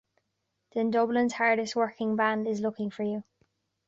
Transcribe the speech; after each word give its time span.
Then 0.73 0.89
Dublin's 0.89 1.33
hardest 1.33 1.75
working 1.75 2.15
band 2.15 2.47
is 2.47 2.59
looking 2.59 2.89
for 2.89 3.03
you. 3.03 3.23